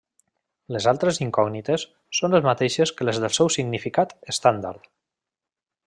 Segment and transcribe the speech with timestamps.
[0.75, 1.85] Les altres incògnites
[2.21, 4.93] són les mateixes que les del seu significat estàndard.